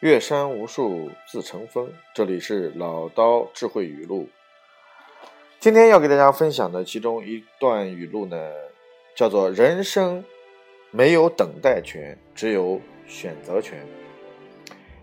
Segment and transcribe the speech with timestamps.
[0.00, 1.90] 岳山无数自成峰。
[2.14, 4.28] 这里是老刀智慧语录。
[5.58, 8.36] 今天要给大家分享的其中一段语录呢，
[9.16, 10.24] 叫做“人生
[10.92, 13.84] 没有等待权，只有选择权”。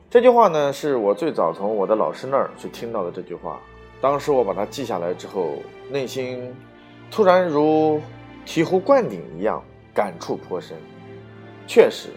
[0.10, 3.60] 这句话呢，是我最早从我的老师那儿去听到的这句话。
[4.00, 5.58] 当时我把它记下来之后，
[5.92, 6.56] 内心
[7.12, 8.02] 突然如
[8.46, 9.62] 醍醐灌顶一样，
[9.94, 10.78] 感触颇深。
[11.68, 12.12] 确实。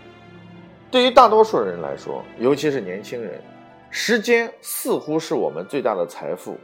[0.90, 3.40] 对于大多数人来说，尤其是年轻人，
[3.90, 6.56] 时间似乎是我们最大的财富，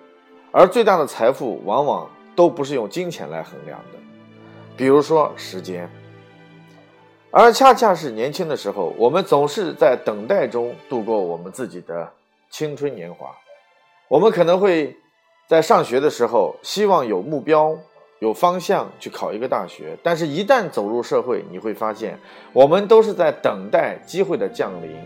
[0.50, 3.98] 而最大的财富往往都不是用金钱来衡量的，
[4.76, 5.88] 比如说时间。
[7.30, 12.10] 而恰恰是年轻的时候，我们总是在等待中度过我们自己的
[12.48, 13.30] 青春年华。
[14.08, 14.96] 我们可能会
[15.48, 17.76] 在上学的时候希望有目标。
[18.20, 22.18] 有方向去考一个大学，但是，一旦走入社会，你会发现，
[22.52, 24.96] 我们都是在等待机会的降临，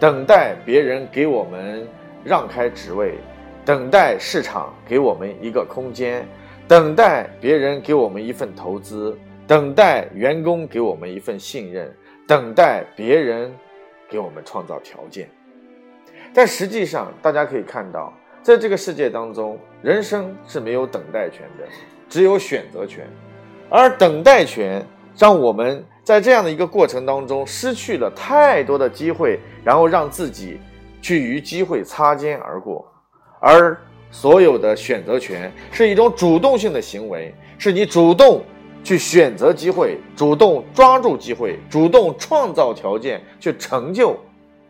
[0.00, 1.86] 等待别人给我们
[2.24, 3.18] 让开职位，
[3.64, 6.26] 等待市场给我们一个空间，
[6.66, 11.94] 等待别人给我们一份投资，等待员工给我们一份信任，
[12.26, 13.54] 等待别人
[14.08, 15.28] 给我们创造条件。
[16.34, 18.12] 但实际上，大家可以看到，
[18.46, 21.64] 在这个世界当中，人生是没有等待权的。
[22.08, 23.04] 只有选择权，
[23.68, 24.86] 而等待权
[25.18, 30.60] 让我们在这样的一个过程当中失去了太多的机会，然后让自己
[31.02, 32.86] 去与机会擦肩而过。
[33.40, 33.76] 而
[34.12, 38.44] 所有的选择权是一种主动性的行为，是你主动
[38.84, 44.16] 去选择机会，主动抓住机会，主动创造条件去成就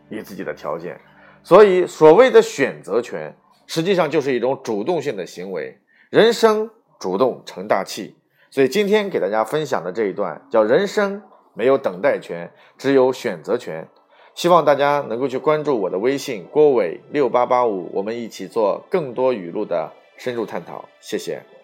[0.09, 0.99] 你自己的条件。
[1.43, 3.31] 所以，所谓的选择权
[3.67, 5.77] 实际上就是一种主动性的行为。
[6.09, 6.71] 人生。
[6.99, 8.15] 主动成大器，
[8.49, 11.21] 所以今天给大家分享的这一段叫“人生
[11.53, 13.87] 没有等待权，只有选择权”。
[14.33, 20.89] 希望大家能够去关注我的微信郭伟六八八五，我们一起做更多语录的深入探讨。
[20.99, 21.56] 谢谢。